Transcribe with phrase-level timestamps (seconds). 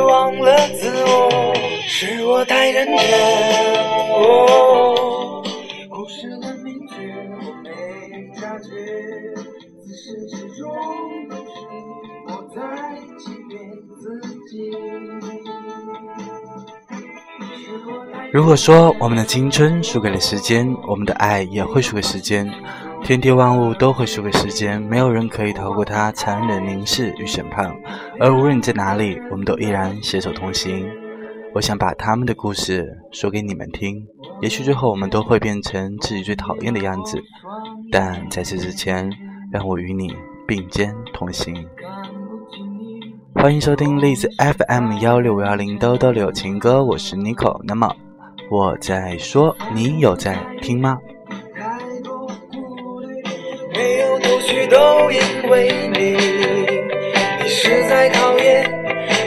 [0.00, 1.54] 忘了自我。
[1.90, 2.94] 是我太认真，
[5.88, 6.94] 故事的名句
[7.40, 7.68] 我没
[8.34, 8.68] 察觉，
[9.82, 10.62] 自始至终
[11.28, 11.42] 都是
[12.28, 12.60] 我在
[13.18, 13.58] 欺骗
[13.98, 14.00] 自
[14.48, 14.70] 己。
[18.32, 22.48] 如果说我们的青春输给了时间，我们的爱也会输给时间，
[23.08, 27.74] 天地万物都会输给时间，没有人可以逃过它残忍凝视与审判。
[28.20, 30.86] 而无论你在哪里，我们都依然携手同行。
[31.54, 34.06] 我想把他们的故事说给你们听，
[34.42, 37.18] 也许最后我们都会变成自己最讨厌的样子，
[37.90, 39.10] 但在此之前，
[39.50, 40.14] 让我与你
[40.46, 41.66] 并肩同行。
[43.36, 47.58] 欢迎收听栗子 FM 幺六五幺零兜兜柳情歌，我是 Nico。
[47.64, 47.90] 那么
[48.50, 50.98] 我在说，你有在听吗？
[54.78, 56.12] 都因为你，
[57.42, 58.62] 你是在考验，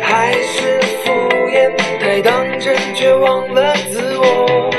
[0.02, 1.12] 还是敷
[1.50, 1.76] 衍？
[2.00, 4.72] 太当真，却忘了自我。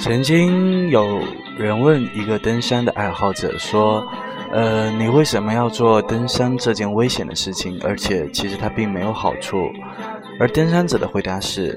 [0.00, 1.20] 曾经有
[1.56, 4.04] 人问一个登山的爱好者说
[4.54, 7.76] ：“呃，你为什么要做登山这件危险的事情？
[7.82, 9.68] 而且其实它并没有好处。”
[10.38, 11.76] 而登山者的回答是：“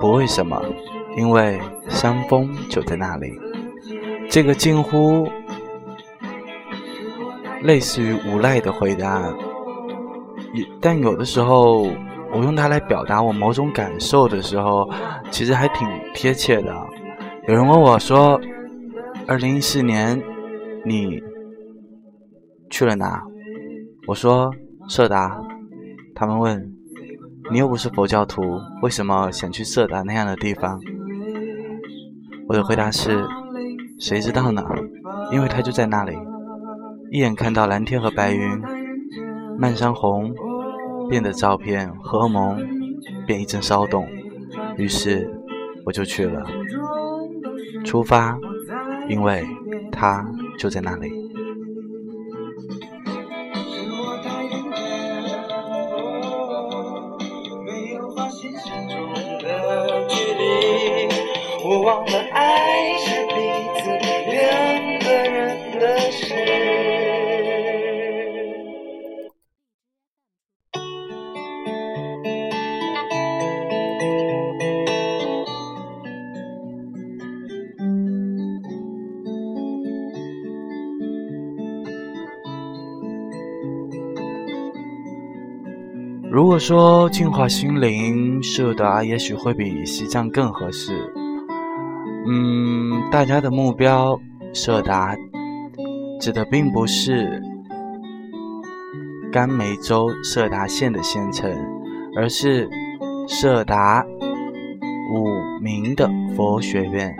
[0.00, 0.58] 不为什么。”
[1.18, 3.30] 因为山峰就在那里，
[4.28, 5.28] 这个近乎
[7.62, 9.22] 类似于无赖的回答，
[10.80, 11.82] 但有的时候
[12.32, 14.90] 我用它来表达我某种感受的时候，
[15.30, 16.74] 其实还挺贴切的。
[17.46, 18.40] 有人问我说
[19.28, 20.20] ：“二零一四年
[20.84, 21.22] 你
[22.74, 23.22] 去了哪？”
[24.08, 24.52] 我说
[24.90, 25.40] ：“色达。”
[26.12, 26.74] 他们问
[27.52, 28.42] ：“你又不是佛教徒，
[28.82, 30.80] 为什么想去色达那样的地方？”
[32.48, 33.24] 我的回答是：
[34.00, 34.64] 谁知道呢？
[35.30, 36.16] 因为它就在那里，
[37.12, 38.60] 一眼看到蓝天和白云，
[39.56, 40.34] 漫山红，
[41.08, 42.60] 变的照片，荷尔蒙
[43.24, 44.04] 便一阵骚动，
[44.76, 45.32] 于是
[45.86, 46.44] 我就去了。
[47.84, 48.36] 出发，
[49.08, 49.46] 因为
[49.92, 50.26] 它
[50.58, 51.23] 就在那里。
[86.34, 90.92] 如果说净化心灵，色达也许会比西藏更合适。
[92.26, 94.18] 嗯，大家的目标，
[94.52, 95.14] 色达
[96.20, 97.40] 指的并不是
[99.30, 101.48] 甘梅州色达县的县城，
[102.16, 102.68] 而是
[103.28, 104.04] 色达
[105.14, 105.28] 五
[105.62, 107.16] 明的佛学院。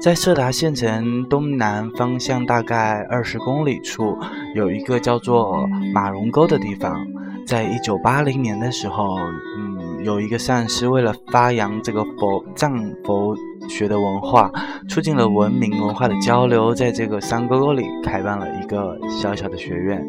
[0.00, 4.16] 在色达县城东南方向大概二十公里处，
[4.54, 7.06] 有一个叫做马荣沟的地方。
[7.50, 9.16] 在一九八零年的时候，
[9.58, 12.72] 嗯，有一个善师为了发扬这个佛藏
[13.04, 13.36] 佛。
[13.68, 14.50] 学的文化，
[14.88, 20.04] 促进了文明文化的交流，在这个山沟沟里开办了一个小小的学院。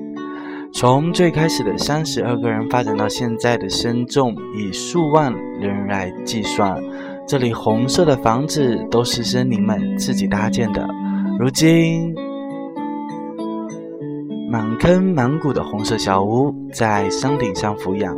[0.74, 6.76] 从最开始的三十二个人，发展到现在的深重以数万人来计算。
[7.28, 10.88] 这里红色的房子都是森林们自己搭建的，
[11.38, 12.16] 如今
[14.51, 18.13] 满坑满谷的红色小屋在山顶上俯仰，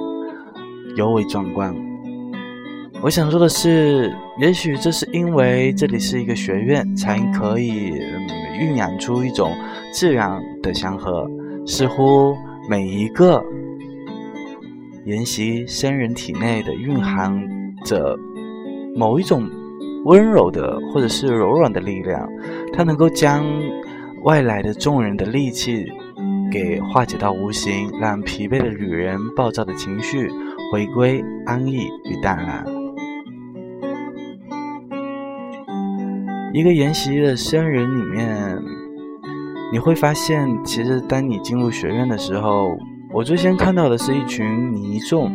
[0.97, 1.71] 尤为壮观。
[3.03, 8.27] 我想说的是，也许这是因为这里是一个学院，才可以嗯
[8.59, 9.51] 酝酿出一种
[9.93, 11.29] 自然的祥和。
[11.67, 12.35] 似乎
[12.67, 13.39] 每一个
[15.05, 17.31] 研习生人体内的蕴含
[17.85, 18.17] 着
[18.95, 19.47] 某一种
[20.05, 22.27] 温柔的或者是柔软的力量，
[22.73, 23.45] 它能够将
[24.23, 25.85] 外来的众人的戾气
[26.53, 30.29] 给化解到无形，让疲惫的女人暴躁的情绪
[30.71, 32.63] 回归安逸与淡然。
[36.53, 38.55] 一个研习的僧人里面，
[39.71, 42.77] 你会发现，其实当你进入学院的时候，
[43.11, 45.31] 我最先看到的是一群泥众，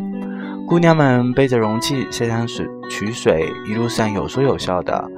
[0.68, 5.10] 姑娘们背着容器下江水取水，一路上有说有笑的。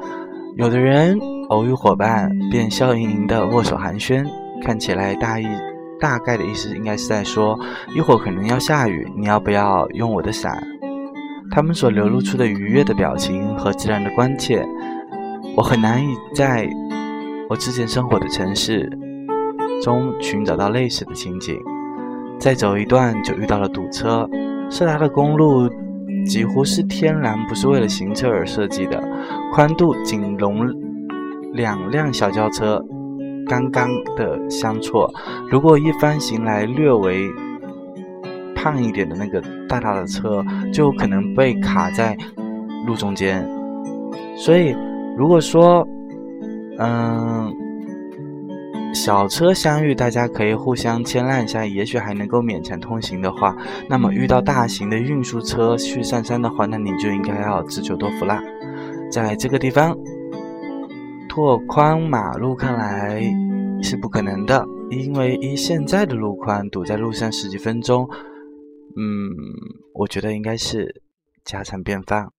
[0.57, 1.19] 有的人
[1.51, 4.27] 偶遇伙伴，便笑盈盈的握手寒暄，
[4.63, 5.45] 看起来大意
[6.01, 7.59] 大概的意思应该是在说，
[7.95, 10.67] 一会儿可能要下雨，你要不要用我的伞？
[11.51, 14.65] 他们所流露出的愉悦的表情和自然的关切，
[15.57, 16.69] 我很难以在
[17.49, 18.89] 我之前生活的城市
[19.83, 21.59] 中寻找到类似的情景。
[22.39, 24.27] 再走一段就遇到了堵车，
[24.71, 25.69] 色达的公路
[26.25, 29.03] 几乎是天然不是为了行车而设计的，
[29.53, 30.67] 宽度仅容
[31.53, 32.83] 两辆小轿车
[33.51, 35.13] 刚刚的相错，
[35.51, 37.29] 如果一方行来略为。
[38.63, 42.15] 胖一点的那个大大的车就可能被卡在
[42.87, 43.49] 路中间，
[44.37, 44.77] 所以
[45.17, 45.89] 如果说，
[46.79, 47.51] 嗯，
[48.93, 53.57] 小车相遇，大家可以互相牵让一下，也许还能够勉强通行的话，
[53.89, 58.43] 那么遇到大型的运输车去上山的话，那你就应该要自求多福啦。
[59.11, 59.97] 在这个地方
[61.31, 63.23] 拓宽马路，看来
[63.81, 68.05] 是不可能的，因为依现在的路宽，堵在路上十几分钟。
[68.97, 69.31] 嗯，
[69.95, 71.03] 我觉得应该是
[71.45, 72.33] 家常便饭。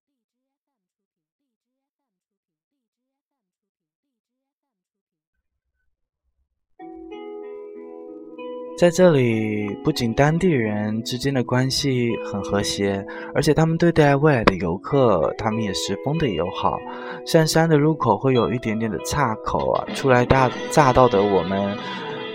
[8.82, 16.76] 在这里，不仅当地人之间的关系很和谐，而且他们对待未来的游客，他们也十分的友好。
[17.24, 21.78] 上山的入口会有一点点的岔口啊，初来大乍到的我们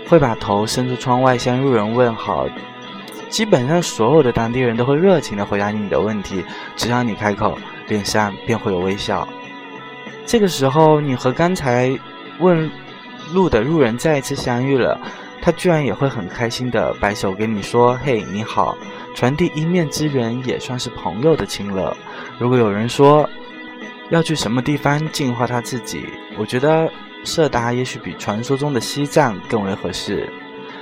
[0.08, 2.48] 会把头伸出窗外向路人问好。
[3.28, 6.42] 基本上所有的当地人都会热情地回答你的问题，
[6.76, 7.58] 只要你开口，
[7.88, 9.28] 脸上便会有微笑。
[10.24, 11.94] 这个时候，你和刚才
[12.40, 12.70] 问
[13.34, 14.98] 路的路人再一次相遇了，
[15.40, 18.76] 他居然也会很开心地摆手跟你说：“嘿，你好！”
[19.14, 21.96] 传递一面之缘也算是朋友的亲了。
[22.38, 23.28] 如果有人说
[24.10, 26.06] 要去什么地方净化他自己，
[26.38, 26.90] 我觉得
[27.24, 30.28] 色达也许比传说中的西藏更为合适。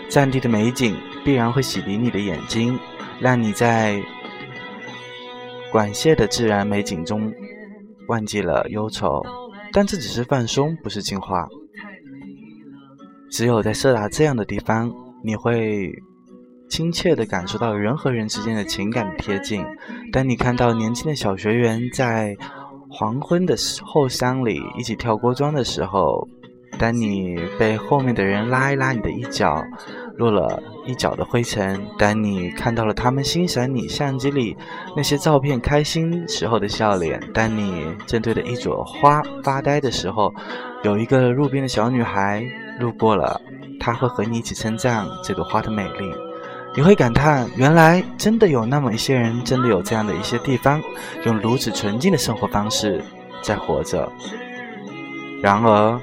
[0.08, 2.78] 战地的美景必然会洗涤你的眼睛，
[3.18, 4.00] 让你在
[5.72, 7.32] 管谢的自然美景中
[8.08, 9.22] 忘记了忧愁。
[9.72, 11.48] 但这只是放松，不是净化。
[13.30, 14.92] 只有在色达这样的地方，
[15.22, 15.92] 你会
[16.68, 19.64] 亲切地感受到人和人之间的情感贴近。
[20.12, 22.36] 当你看到年轻的小学员在
[22.88, 26.26] 黄昏的后山里一起跳锅庄的时候，
[26.78, 29.62] 当你被后面的人拉一拉你的衣角，
[30.16, 34.56] 落了一脚的灰尘；当你看到了他们欣赏你相机里
[34.96, 40.32] 那些照片开心时候的笑脸；当你正对着一朵花发呆的时候，
[40.84, 42.46] 有一个路边的小女孩
[42.78, 43.40] 路过了，
[43.78, 46.12] 他会和你一起称赞这朵花的美丽。
[46.74, 50.82] 你会感叹：原来真的有那么一些人，真的有这样的一些地方，
[51.24, 53.02] 用如此纯净的生活方式
[53.42, 54.10] 在活着。
[55.42, 56.00] 然而。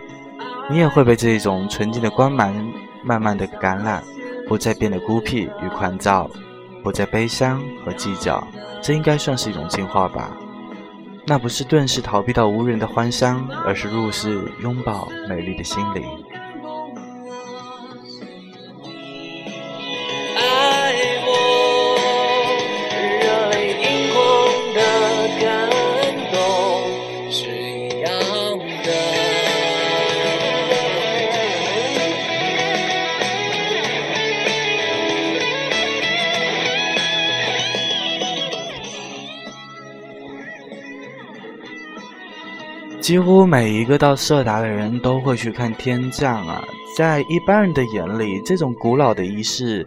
[0.69, 2.55] 你也会被这一种纯净的光芒
[3.03, 4.01] 慢慢的感染，
[4.47, 6.31] 不再变得孤僻与狂躁，
[6.81, 8.42] 不再悲伤和计较，
[8.81, 10.31] 这应该算是一种进化吧。
[11.27, 16.01] 那不是顿时逃避到无人的荒山，而是入世拥抱美丽的心灵。
[43.04, 46.64] 几乎每一个到色达的人都会去看天葬啊，
[46.98, 49.86] 在一般人的眼里，这种古老的仪式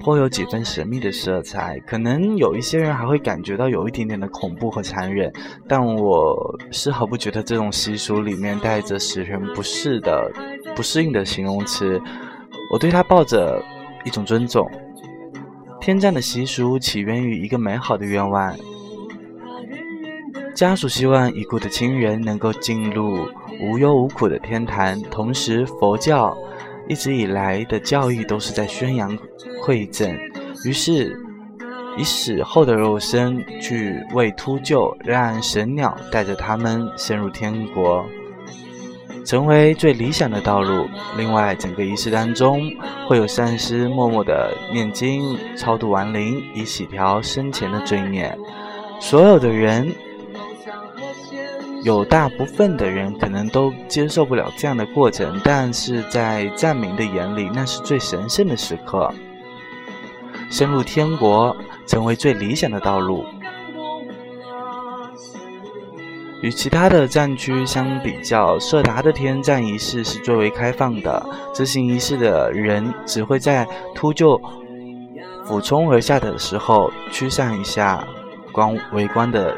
[0.00, 5.32] 颇有几分神秘的色彩，可能有一些人还会感觉到有一点点的恐怖和残忍，
[5.68, 10.28] 但我丝毫不觉得这种习俗里面带着使人不适的、
[10.74, 12.02] 不适应的形容词，
[12.72, 13.62] 我对他抱着
[14.04, 14.68] 一种尊重。
[15.80, 18.52] 天葬的习俗起源于一个美好的愿望。
[20.56, 23.28] 家属希望已故的亲人能够进入
[23.60, 26.34] 无忧无苦的天堂，同时佛教
[26.88, 29.16] 一直以来的教义都是在宣扬
[29.62, 30.18] 馈赠，
[30.64, 31.14] 于是
[31.98, 38.06] 以死后的肉身去为秃鹫，让神鸟带着他们升入天国，
[39.26, 40.88] 成为最理想的道路。
[41.18, 42.62] 另外，整个仪式当中
[43.06, 48.34] 会有善师默默的念经超度亡灵，以洗掉生前的罪孽。
[48.98, 49.92] 所有的人。
[51.86, 59.08] 有大部分的人可能都接受不了这样的过程，但是在藏民的眼里，那是最神圣的时刻。
[60.50, 63.24] 深入天国，成为最理想的道路。
[66.42, 71.24] 与其他的战区相比较，色达的天战仪式是最为开放的。
[71.54, 73.64] 执行仪式的人只会在
[73.94, 74.40] 秃鹫
[75.44, 78.04] 俯冲而下的时候驱散一下
[78.50, 79.56] 观围观的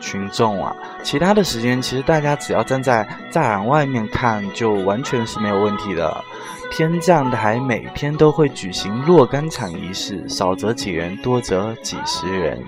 [0.00, 0.74] 群众啊。
[1.02, 6.24] 其他的时间，其实大家只要站在栅栏外面看，就完全是没有问题的。
[6.70, 12.62] 天葬台每天都会举行若干场仪式，少则几人，多则几十人，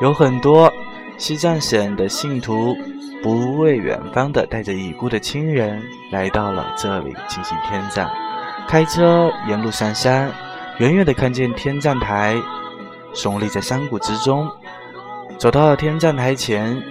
[0.00, 0.72] 有很多。
[1.16, 2.76] 西藏省的信徒
[3.22, 8.10] 不畏远方的带着已故的亲人来到了这里进行天葬，
[8.68, 10.30] 开车沿路上山，
[10.78, 12.36] 远远的看见天葬台
[13.14, 14.46] 耸立在山谷之中。
[15.38, 16.82] 走到了天葬台前，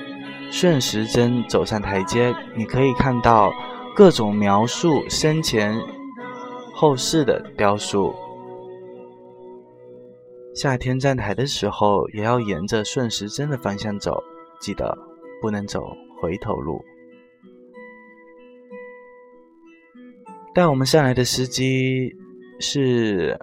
[0.52, 3.52] 顺时针走上台阶，你可以看到
[3.96, 5.75] 各种描述生前
[6.74, 8.14] 后事的雕塑。
[10.54, 14.24] 下天站台的时候，也要沿着顺时针的方向走，
[14.62, 14.96] 记得
[15.42, 16.80] 不能走回头路。
[20.54, 22.16] 带我们上来的司机
[22.60, 23.38] 是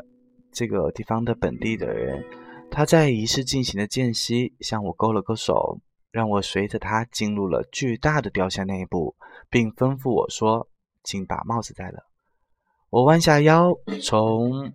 [0.52, 2.24] 这个地方的本地的人，
[2.74, 5.78] 他在仪式进行的间隙向我勾了勾手，
[6.10, 9.14] 让我随着他进入了巨大的雕像内部，
[9.50, 10.68] 并吩咐我说
[11.04, 12.06] ：“请把帽子戴了。”
[12.88, 14.72] 我弯下腰，从。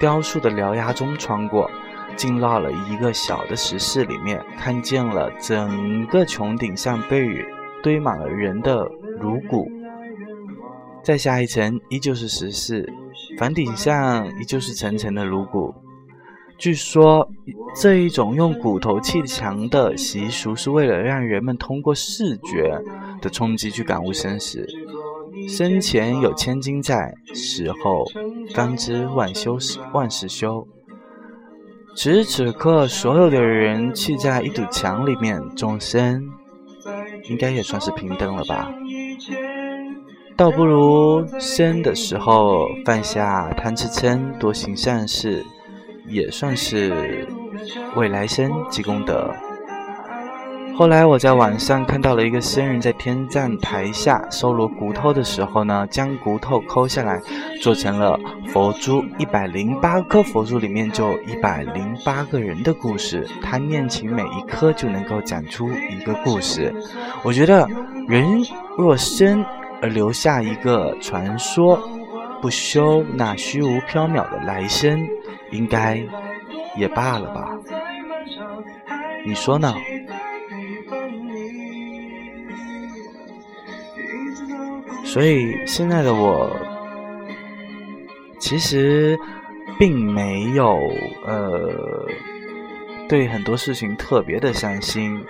[0.00, 1.70] 雕塑的獠牙中穿过，
[2.16, 7.26] 进到了一个小的石室里面，看见了整个穹顶上被
[7.82, 8.84] 堆满了人的
[9.20, 9.66] 颅骨。
[11.02, 12.92] 再下一层依旧是石室，
[13.38, 15.72] 房顶上依旧是层层的颅骨。
[16.56, 17.28] 据说
[17.74, 22.78] 这一种用骨头砌墙的习俗，是为了让人们通过视觉
[23.20, 24.66] 的冲击去感悟生死。
[25.48, 28.04] 生前有千金在，死后
[28.54, 29.58] 方知万修
[29.92, 30.66] 万事休。
[31.96, 36.24] 此时此刻，所有的人砌在一堵墙里面，众生
[37.28, 38.72] 应该也算是平等了吧？
[40.36, 45.44] 倒不如生的时候放下贪吃嗔，多行善事，
[46.06, 47.26] 也算是
[47.96, 49.30] 为来生积功德。
[50.76, 57.20] 后来我在网上看到了一个僧人在天葬台下收罗骨头的时候呢，将骨头抠下来
[57.62, 58.18] 做成了
[58.48, 66.74] 佛珠，一百零八颗佛珠里面就一百零八个人的故事，他念起每一颗就能够讲出一个故事。
[67.22, 67.68] 我觉得
[68.08, 68.42] 人
[68.76, 69.44] 若生
[69.80, 71.78] 而留下一个传说，
[72.42, 75.06] 不修那虚无缥缈的来生，
[75.54, 76.04] 应该
[76.76, 77.48] 也罢了吧？
[79.24, 79.72] 你说呢？
[85.04, 86.50] 所以现在的我，
[88.40, 89.16] 其实
[89.78, 90.76] 并没有
[91.24, 91.70] 呃
[93.08, 95.24] 对很多事情特别的伤心。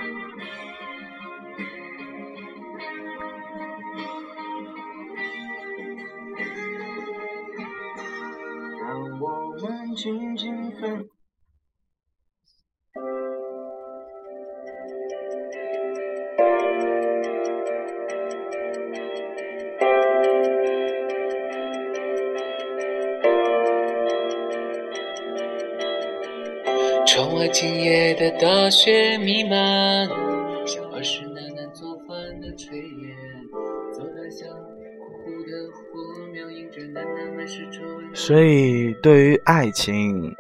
[38.27, 40.35] 所以，对于爱情，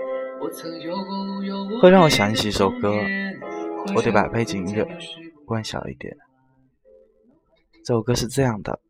[1.82, 2.94] 会让我想起一首歌。
[3.94, 4.82] 我得把背景音乐
[5.44, 6.16] 关小一点。
[7.84, 8.80] 这首歌是这样的：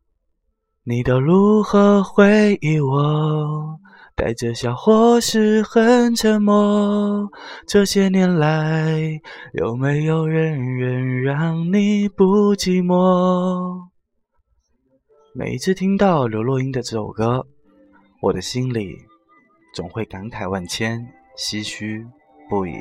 [0.85, 3.81] 你都如何回忆我？
[4.15, 7.29] 带着笑或是很沉默，
[7.67, 9.21] 这些年来
[9.55, 13.89] 有没有人愿让你不寂寞？
[15.35, 17.45] 每一次听到刘若英的这首歌，
[18.25, 18.97] 我的心里
[19.75, 22.07] 总会感慨万千，唏嘘
[22.49, 22.81] 不已。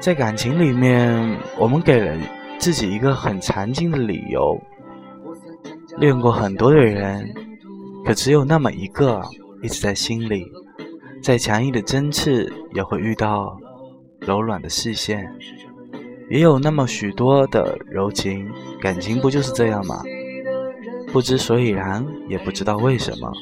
[0.00, 2.18] 在感情里面，我们给了
[2.58, 4.58] 自己一个很常见的理由。
[5.98, 7.30] 恋过很多的人，
[8.06, 9.20] 可只有那么一个
[9.62, 10.50] 一直在心里。
[11.22, 13.54] 再强硬的针刺，也会遇到
[14.20, 15.30] 柔软的视线。
[16.30, 20.02] 也有那么许多的柔情，感情不就是这样吗？
[21.12, 23.32] 不知所以然，也不知道为什么。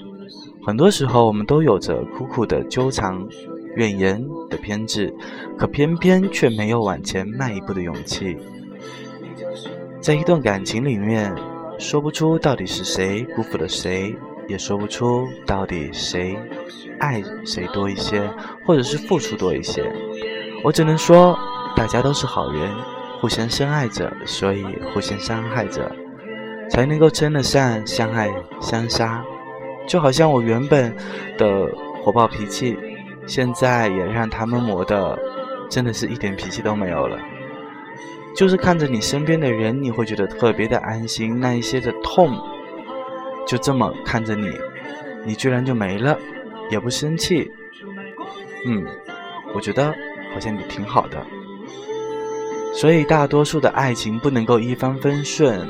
[0.65, 3.17] 很多时候，我们都有着苦苦的纠缠
[3.77, 5.15] 怨言的偏执，
[5.57, 8.37] 可偏偏却没有往前迈一步的勇气。
[10.01, 11.35] 在一段感情里面，
[11.79, 14.15] 说不出到底是谁辜负了谁，
[14.49, 16.37] 也说不出到底谁
[16.99, 18.29] 爱谁多一些，
[18.67, 19.85] 或者是付出多一些。
[20.65, 21.39] 我只能说，
[21.77, 22.71] 大家都是好人，
[23.21, 25.95] 互相深爱着，所以互相伤害着，
[26.71, 29.25] 才能够称得上相爱相杀。
[29.87, 30.95] 就好像我原本
[31.39, 31.67] 的
[32.03, 32.77] 火爆脾气，
[33.27, 35.19] 现在也让他们磨的，
[35.71, 37.19] 真的是一点脾气都没有了。
[38.37, 41.41] 就是看着你身边的人，你会觉得特别的安心。
[41.41, 42.39] 那一些的痛，
[43.47, 44.51] 就这么看着你，
[45.25, 46.17] 你居然就没了，
[46.71, 47.51] 也不生气。
[48.67, 48.85] 嗯，
[49.55, 49.93] 我觉得
[50.35, 51.19] 好像你挺好的。
[52.75, 55.67] 所以大多数的爱情不能够一帆风顺。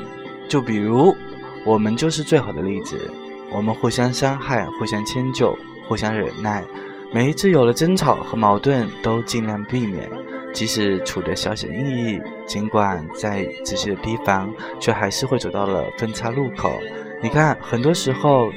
[0.49, 1.15] 就比如
[1.63, 2.99] 我们就是最好的例子，
[3.51, 5.55] 我们互相伤害，互相迁就，
[5.87, 6.63] 互相忍耐。
[7.13, 10.09] 每一次有了争吵和矛盾，都尽量避免。
[10.51, 16.71] 即使处得小心翼翼，尽管在仔细的提防，却还是会走到了分叉路口。
[17.21, 18.51] 你看，很多时候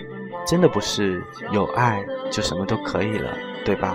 [0.46, 1.22] 真的不是
[1.52, 3.94] 有爱就什么都可以了，对吧？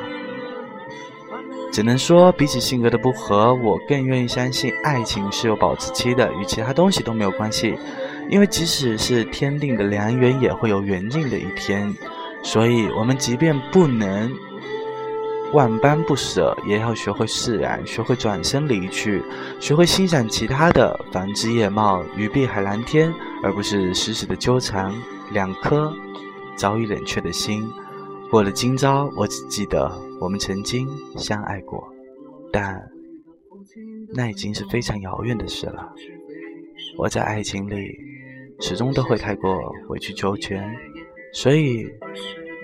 [1.77, 7.77] 只能说，比起性格的不合，我更愿意相信爱情是有保质期的，与其他东西都没有关系。
[8.31, 11.93] 因为即使是天定的良缘，也会有缘尽的一天。
[12.41, 14.33] 所以，我们即便不能。
[15.53, 19.21] 万般不舍，也要学会释然，学会转身离去，
[19.59, 24.91] 学会欣赏其他的繁枝叶茂与碧海蓝天，而不是死死的纠缠
[25.29, 25.93] 两颗
[26.55, 27.71] 早已冷却的心。
[28.31, 31.87] 过了今朝，我只记得我们曾经相爱过，
[32.51, 32.89] 但
[34.13, 35.93] 那已经是非常遥远的事了。
[36.97, 37.97] 我在爱情里
[38.59, 39.57] 始终都会太过
[39.89, 40.63] 委曲求全，
[41.33, 41.85] 所以。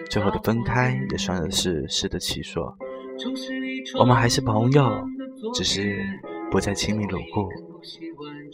[0.09, 2.77] 最后的分开也算是适得其所。
[3.97, 5.03] 我们还是朋友，
[5.55, 5.97] 只是
[6.51, 7.49] 不再亲密如故。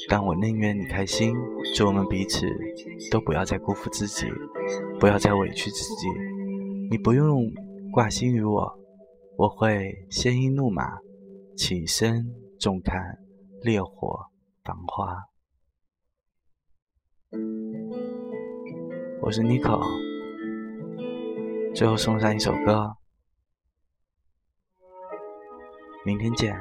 [0.08, 1.36] 但我宁愿你开心，
[1.76, 2.48] 祝我们彼此
[3.12, 4.28] 都不要再辜负自己，
[5.02, 6.08] 不要再委屈自己。
[6.90, 7.52] 你不用
[7.92, 8.80] 挂心于我，
[9.40, 11.00] 我会鲜衣怒马，
[11.56, 13.18] 起身重看
[13.62, 14.26] 烈火
[14.66, 15.30] 繁花。
[19.22, 19.80] 我是妮可。
[21.74, 22.98] 最后送上一首歌，
[26.04, 26.54] 明天见。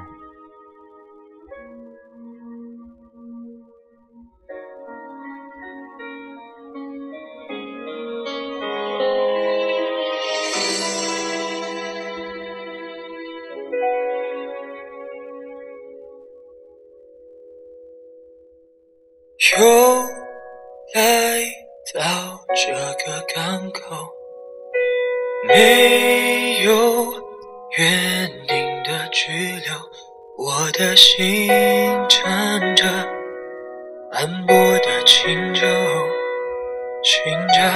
[37.58, 37.66] 寻找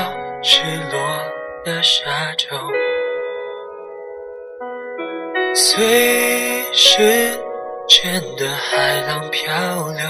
[0.43, 0.97] 失落
[1.65, 2.57] 的沙洲，
[5.55, 7.03] 随时
[7.89, 9.43] 间的海浪漂
[9.89, 10.05] 流，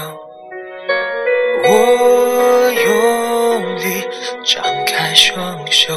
[1.63, 4.07] 我用力
[4.45, 5.91] 张开双手。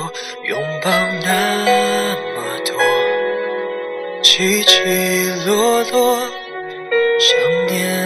[0.45, 0.91] 拥抱
[1.23, 2.71] 那么多
[4.23, 4.75] 起起
[5.47, 6.19] 落落，
[7.19, 7.29] 想
[7.67, 8.06] 念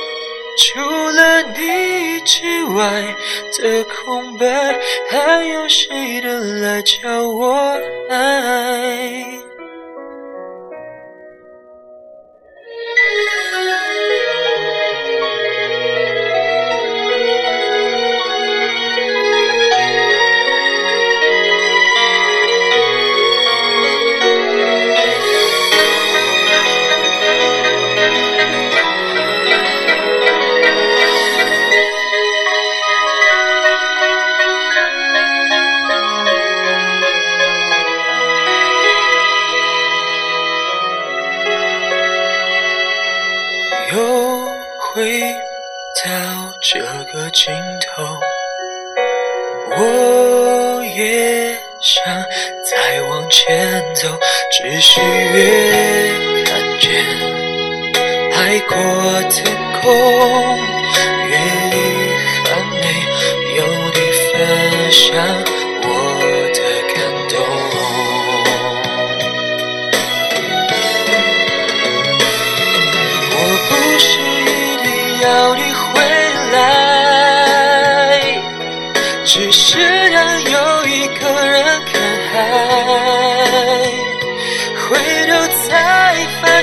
[0.63, 3.15] 除了你之外
[3.57, 4.45] 的空白，
[5.09, 7.75] 还有谁能来教我
[8.07, 9.25] 爱？
[54.83, 56.89] 是越看见
[58.31, 58.75] 海阔
[59.29, 59.45] 天
[59.79, 59.93] 空
[61.29, 61.79] 越遗
[62.45, 62.81] 憾没
[63.57, 63.61] 有
[63.93, 63.99] 你
[64.33, 65.60] 分享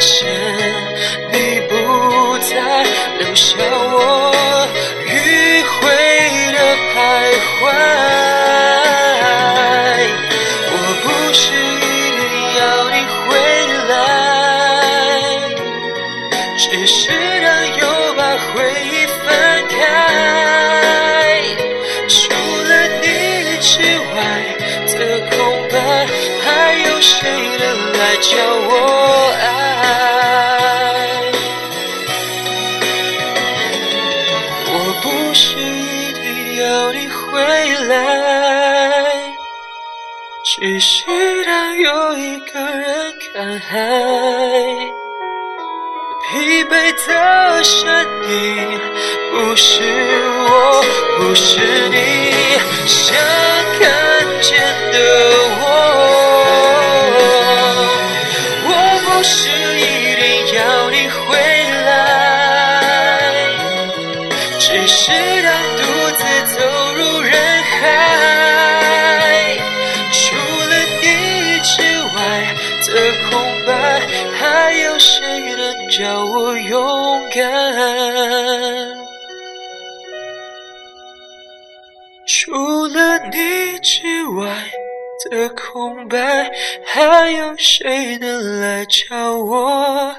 [0.01, 0.68] 谢。
[43.35, 43.79] 看海
[46.31, 47.87] 疲惫的身
[48.31, 48.81] 影
[49.31, 50.83] 不是我
[51.19, 51.61] 不是
[51.91, 51.97] 你
[52.87, 53.15] 想
[77.39, 77.47] 感
[82.27, 82.51] 除
[82.89, 84.45] 了你之外
[85.31, 86.51] 的空白
[86.85, 90.13] 还有谁能来教我？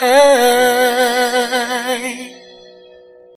[0.00, 2.00] 爱